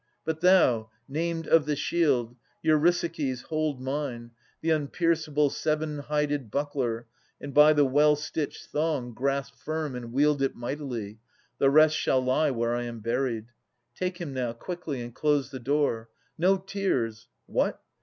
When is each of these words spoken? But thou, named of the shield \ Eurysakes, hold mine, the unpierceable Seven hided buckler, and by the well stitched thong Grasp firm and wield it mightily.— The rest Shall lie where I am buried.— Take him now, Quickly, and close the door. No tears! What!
But 0.25 0.41
thou, 0.41 0.89
named 1.07 1.45
of 1.47 1.67
the 1.67 1.75
shield 1.75 2.35
\ 2.49 2.65
Eurysakes, 2.65 3.43
hold 3.43 3.79
mine, 3.79 4.31
the 4.61 4.71
unpierceable 4.71 5.51
Seven 5.51 5.99
hided 5.99 6.49
buckler, 6.49 7.05
and 7.39 7.53
by 7.53 7.73
the 7.73 7.85
well 7.85 8.15
stitched 8.15 8.65
thong 8.71 9.13
Grasp 9.13 9.53
firm 9.57 9.93
and 9.95 10.11
wield 10.11 10.41
it 10.41 10.55
mightily.— 10.55 11.19
The 11.59 11.69
rest 11.69 11.95
Shall 11.95 12.19
lie 12.19 12.49
where 12.49 12.73
I 12.73 12.85
am 12.85 13.01
buried.— 13.01 13.45
Take 13.95 14.17
him 14.17 14.33
now, 14.33 14.53
Quickly, 14.53 15.01
and 15.03 15.13
close 15.13 15.51
the 15.51 15.59
door. 15.59 16.09
No 16.35 16.57
tears! 16.57 17.27
What! 17.45 17.79